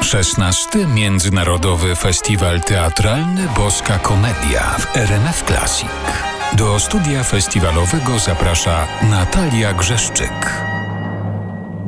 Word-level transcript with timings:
16. 0.00 0.86
Międzynarodowy 0.86 1.96
Festiwal 1.96 2.60
Teatralny 2.60 3.48
Boska 3.56 3.98
Komedia 3.98 4.62
w 4.78 4.96
RMF 4.96 5.42
Classic. 5.42 5.88
Do 6.52 6.80
studia 6.80 7.24
festiwalowego 7.24 8.18
zaprasza 8.18 8.86
Natalia 9.10 9.72
Grzeszczyk. 9.72 10.65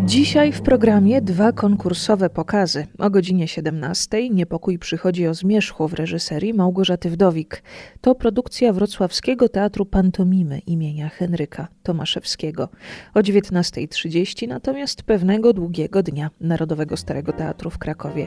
Dzisiaj 0.08 0.52
w 0.52 0.62
programie 0.62 1.22
dwa 1.22 1.52
konkursowe 1.52 2.30
pokazy. 2.30 2.86
O 2.98 3.10
godzinie 3.10 3.48
17 3.48 4.30
Niepokój 4.30 4.78
przychodzi 4.78 5.26
o 5.26 5.34
zmierzchu 5.34 5.88
w 5.88 5.92
reżyserii 5.92 6.54
Małgorzaty 6.54 7.10
Wdowik. 7.10 7.62
To 8.00 8.14
produkcja 8.14 8.72
Wrocławskiego 8.72 9.48
Teatru 9.48 9.86
Pantomimy 9.86 10.58
imienia 10.58 11.08
Henryka 11.08 11.68
Tomaszewskiego. 11.82 12.68
O 13.14 13.20
19.30 13.20 14.48
natomiast 14.48 15.02
pewnego 15.02 15.52
długiego 15.52 16.02
dnia 16.02 16.30
Narodowego 16.40 16.96
Starego 16.96 17.32
Teatru 17.32 17.70
w 17.70 17.78
Krakowie. 17.78 18.26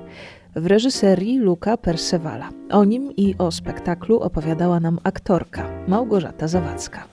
W 0.55 0.65
reżyserii 0.65 1.39
Luka 1.39 1.77
Persewala. 1.77 2.49
O 2.71 2.85
nim 2.85 3.15
i 3.17 3.35
o 3.37 3.51
spektaklu 3.51 4.19
opowiadała 4.19 4.79
nam 4.79 4.99
aktorka 5.03 5.69
Małgorzata 5.87 6.47
Zawadzka. 6.47 7.07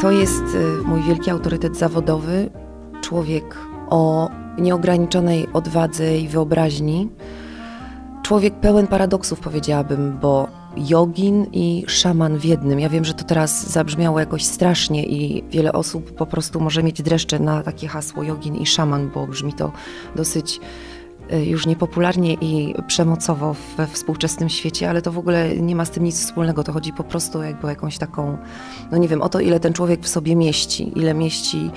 To 0.00 0.10
jest 0.10 0.44
y, 0.54 0.88
mój 0.88 1.02
wielki 1.02 1.30
autorytet 1.30 1.76
zawodowy, 1.76 2.50
człowiek 3.00 3.69
o 3.90 4.30
nieograniczonej 4.58 5.46
odwadze 5.52 6.18
i 6.18 6.28
wyobraźni. 6.28 7.08
Człowiek 8.22 8.54
pełen 8.54 8.86
paradoksów, 8.86 9.40
powiedziałabym, 9.40 10.18
bo 10.20 10.48
jogin 10.76 11.46
i 11.52 11.84
szaman 11.86 12.38
w 12.38 12.44
jednym. 12.44 12.80
Ja 12.80 12.88
wiem, 12.88 13.04
że 13.04 13.14
to 13.14 13.24
teraz 13.24 13.70
zabrzmiało 13.70 14.20
jakoś 14.20 14.44
strasznie 14.44 15.06
i 15.06 15.44
wiele 15.50 15.72
osób 15.72 16.12
po 16.12 16.26
prostu 16.26 16.60
może 16.60 16.82
mieć 16.82 17.02
dreszcze 17.02 17.38
na 17.38 17.62
takie 17.62 17.88
hasło 17.88 18.22
jogin 18.22 18.56
i 18.56 18.66
szaman, 18.66 19.10
bo 19.14 19.26
brzmi 19.26 19.52
to 19.52 19.72
dosyć 20.16 20.60
y, 21.32 21.44
już 21.44 21.66
niepopularnie 21.66 22.34
i 22.34 22.74
przemocowo 22.86 23.56
we 23.76 23.86
współczesnym 23.86 24.48
świecie, 24.48 24.90
ale 24.90 25.02
to 25.02 25.12
w 25.12 25.18
ogóle 25.18 25.56
nie 25.56 25.76
ma 25.76 25.84
z 25.84 25.90
tym 25.90 26.04
nic 26.04 26.20
wspólnego. 26.20 26.64
To 26.64 26.72
chodzi 26.72 26.92
po 26.92 27.04
prostu 27.04 27.42
jakby 27.42 27.66
o 27.66 27.70
jakąś 27.70 27.98
taką, 27.98 28.38
no 28.90 28.98
nie 28.98 29.08
wiem, 29.08 29.22
o 29.22 29.28
to, 29.28 29.40
ile 29.40 29.60
ten 29.60 29.72
człowiek 29.72 30.00
w 30.00 30.08
sobie 30.08 30.36
mieści, 30.36 30.98
ile 30.98 31.14
mieści 31.14 31.70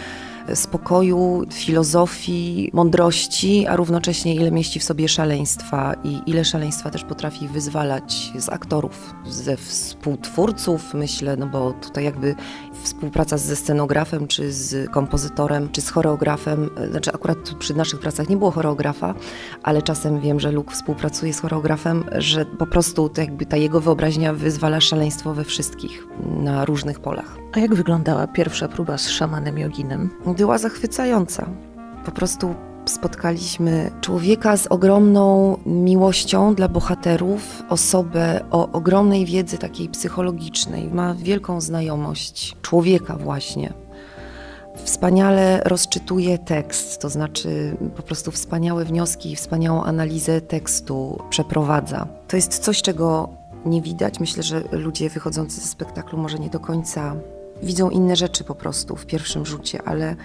spokoju, 0.53 1.43
filozofii, 1.51 2.69
mądrości, 2.73 3.67
a 3.67 3.75
równocześnie 3.75 4.35
ile 4.35 4.51
mieści 4.51 4.79
w 4.79 4.83
sobie 4.83 5.07
szaleństwa 5.09 5.93
i 6.03 6.21
ile 6.25 6.45
szaleństwa 6.45 6.89
też 6.89 7.03
potrafi 7.03 7.47
wyzwalać 7.47 8.31
z 8.37 8.49
aktorów, 8.49 9.13
ze 9.25 9.57
współtwórców, 9.57 10.93
myślę, 10.93 11.37
no 11.37 11.47
bo 11.47 11.73
tutaj 11.73 12.03
jakby 12.03 12.35
współpraca 12.81 13.37
ze 13.37 13.55
scenografem, 13.55 14.27
czy 14.27 14.53
z 14.53 14.91
kompozytorem, 14.91 15.69
czy 15.71 15.81
z 15.81 15.89
choreografem, 15.89 16.69
znaczy 16.91 17.11
akurat 17.13 17.37
przy 17.59 17.73
naszych 17.73 17.99
pracach 17.99 18.29
nie 18.29 18.37
było 18.37 18.51
choreografa, 18.51 19.13
ale 19.63 19.81
czasem 19.81 20.19
wiem, 20.19 20.39
że 20.39 20.51
Luke 20.51 20.71
współpracuje 20.71 21.33
z 21.33 21.39
choreografem, 21.39 22.03
że 22.17 22.45
po 22.45 22.67
prostu 22.67 23.09
to 23.09 23.21
jakby 23.21 23.45
ta 23.45 23.57
jego 23.57 23.81
wyobraźnia 23.81 24.33
wyzwala 24.33 24.81
szaleństwo 24.81 25.33
we 25.33 25.43
wszystkich 25.43 26.07
na 26.39 26.65
różnych 26.65 26.99
polach. 26.99 27.37
A 27.53 27.59
jak 27.59 27.75
wyglądała 27.75 28.27
pierwsza 28.27 28.67
próba 28.67 28.97
z 28.97 29.09
szamanem 29.09 29.57
joginem? 29.57 30.09
Była 30.37 30.57
zachwycająca. 30.57 31.49
Po 32.05 32.11
prostu 32.11 32.55
spotkaliśmy 32.85 33.91
człowieka 34.01 34.57
z 34.57 34.67
ogromną 34.67 35.57
miłością 35.65 36.55
dla 36.55 36.67
bohaterów, 36.67 37.63
osobę 37.69 38.45
o 38.51 38.71
ogromnej 38.71 39.25
wiedzy 39.25 39.57
takiej 39.57 39.89
psychologicznej, 39.89 40.87
ma 40.87 41.13
wielką 41.13 41.61
znajomość 41.61 42.55
człowieka 42.61 43.17
właśnie. 43.17 43.73
Wspaniale 44.75 45.61
rozczytuje 45.65 46.37
tekst, 46.37 47.01
to 47.01 47.09
znaczy 47.09 47.77
po 47.95 48.03
prostu 48.03 48.31
wspaniałe 48.31 48.85
wnioski 48.85 49.31
i 49.31 49.35
wspaniałą 49.35 49.83
analizę 49.83 50.41
tekstu 50.41 51.23
przeprowadza. 51.29 52.07
To 52.27 52.35
jest 52.35 52.59
coś, 52.59 52.81
czego 52.81 53.29
nie 53.65 53.81
widać. 53.81 54.19
Myślę, 54.19 54.43
że 54.43 54.63
ludzie 54.71 55.09
wychodzący 55.09 55.61
ze 55.61 55.67
spektaklu 55.67 56.19
może 56.19 56.39
nie 56.39 56.49
do 56.49 56.59
końca 56.59 57.15
widzą 57.63 57.89
inne 57.89 58.15
rzeczy 58.15 58.43
po 58.43 58.55
prostu 58.55 58.95
w 58.95 59.05
pierwszym 59.05 59.45
rzucie, 59.45 59.81
ale 59.85 60.15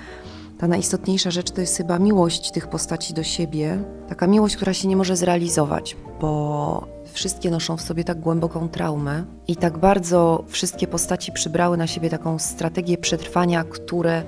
ta 0.59 0.69
najistotniejsza 0.69 1.31
rzecz 1.31 1.51
to 1.51 1.61
jest 1.61 1.77
chyba 1.77 1.99
miłość 1.99 2.51
tych 2.51 2.69
postaci 2.69 3.15
do 3.15 3.23
siebie, 3.23 3.85
taka 4.09 4.27
miłość, 4.27 4.57
która 4.57 4.75
się 4.75 4.89
nie 4.89 4.97
może 4.97 5.17
zrealizować, 5.17 5.97
bo 6.21 6.87
wszystkie 7.13 7.51
noszą 7.51 7.77
w 7.77 7.83
sobie 7.83 8.05
tak 8.05 8.21
głęboką 8.21 8.69
traumę 8.69 9.25
i 9.49 9.57
tak 9.57 9.79
bardzo 9.79 10.45
wszystkie 10.49 10.87
postaci 10.87 11.33
przybrały 11.33 11.77
na 11.77 11.87
siebie 11.87 12.11
taką 12.11 12.39
strategię 12.39 12.99
przetrwania, 12.99 13.65
które 13.65 14.23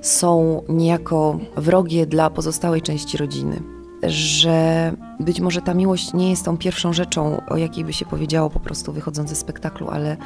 są 0.00 0.62
niejako 0.68 1.38
wrogie 1.56 2.06
dla 2.06 2.30
pozostałej 2.30 2.82
części 2.82 3.16
rodziny. 3.16 3.62
Że 4.02 4.92
być 5.20 5.40
może 5.40 5.62
ta 5.62 5.74
miłość 5.74 6.14
nie 6.14 6.30
jest 6.30 6.44
tą 6.44 6.56
pierwszą 6.56 6.92
rzeczą, 6.92 7.42
o 7.48 7.56
jakiej 7.56 7.84
by 7.84 7.92
się 7.92 8.06
powiedziało 8.06 8.50
po 8.50 8.60
prostu 8.60 8.92
wychodząc 8.92 9.30
ze 9.30 9.36
spektaklu, 9.36 9.88
ale 9.88 10.16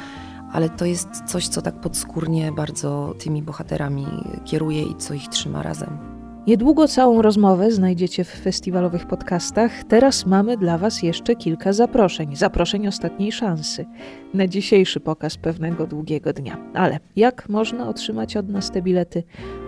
ale 0.52 0.68
to 0.68 0.84
jest 0.84 1.08
coś, 1.26 1.48
co 1.48 1.62
tak 1.62 1.74
podskórnie 1.74 2.52
bardzo 2.52 3.14
tymi 3.18 3.42
bohaterami 3.42 4.06
kieruje 4.44 4.82
i 4.82 4.96
co 4.96 5.14
ich 5.14 5.28
trzyma 5.28 5.62
razem. 5.62 6.12
Niedługo 6.46 6.88
całą 6.88 7.22
rozmowę 7.22 7.70
znajdziecie 7.70 8.24
w 8.24 8.28
festiwalowych 8.28 9.06
podcastach. 9.06 9.84
Teraz 9.84 10.26
mamy 10.26 10.56
dla 10.56 10.78
Was 10.78 11.02
jeszcze 11.02 11.36
kilka 11.36 11.72
zaproszeń. 11.72 12.36
Zaproszeń 12.36 12.86
ostatniej 12.88 13.32
szansy 13.32 13.86
na 14.34 14.46
dzisiejszy 14.46 15.00
pokaz 15.00 15.36
pewnego 15.36 15.86
długiego 15.86 16.32
dnia. 16.32 16.56
Ale 16.74 16.98
jak 17.16 17.48
można 17.48 17.88
otrzymać 17.88 18.36
od 18.36 18.48
nas 18.48 18.70
te 18.70 18.82
bilety? 18.82 19.22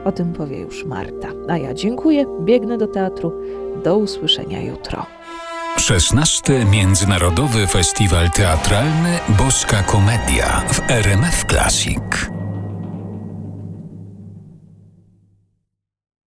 O 0.05 0.13
tym 0.13 0.33
powie 0.33 0.61
już 0.61 0.85
Marta. 0.85 1.29
A 1.49 1.59
ja 1.59 1.75
dziękuję, 1.75 2.25
biegnę 2.41 2.79
do 2.79 2.87
teatru. 2.87 3.33
Do 3.85 3.99
usłyszenia 3.99 4.63
jutro. 4.63 5.07
16. 5.77 6.65
Międzynarodowy 6.71 7.67
Festiwal 7.67 8.31
Teatralny 8.31 9.19
Boska 9.29 9.83
Komedia 9.83 10.63
w 10.73 10.91
RMF 10.91 11.45
Classic. 11.45 12.34